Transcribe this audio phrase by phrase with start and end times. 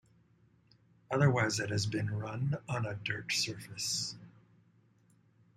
[1.11, 4.15] Otherwise, it has been run on a dirt surface.